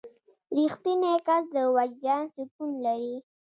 [0.57, 3.15] •رښتینی کس د وجدان سکون لري.